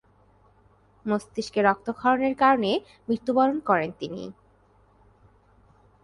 [1.05, 2.71] মস্তিষ্কে রক্তক্ষরণের কারণে
[3.07, 4.23] মৃত্যু বরণ করেন তিনি।